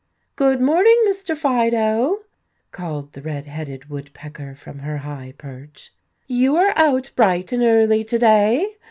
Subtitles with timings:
[0.35, 1.37] "Good morning, Mr.
[1.37, 2.21] Fido,"
[2.71, 5.91] called the red headed woodpecker from her high perch.
[6.25, 8.77] "You are out bright and early to day.